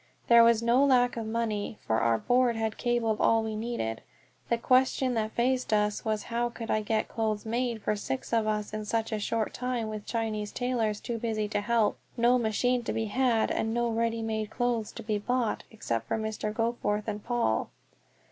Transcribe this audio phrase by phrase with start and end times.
[0.29, 4.01] There was no lack of money, for our Board had cabled all we needed.
[4.49, 8.47] The question that faced us was how could I get clothes made for six of
[8.47, 12.81] us in such a short time, with Chinese tailors too busy to help, no machine
[12.85, 16.51] to be had, and no ready made clothes to be bought except for Mr.
[16.51, 17.69] Goforth and Paul.